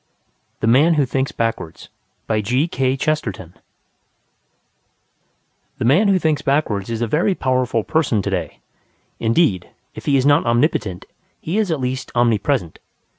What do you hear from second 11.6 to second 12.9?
at least omnipresent.